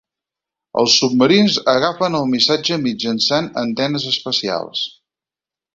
Els 0.83 0.95
submarins 1.01 1.59
agafen 1.75 2.19
el 2.21 2.25
missatge 2.31 2.81
mitjançant 2.87 3.53
antenes 3.67 4.09
especials. 4.15 4.85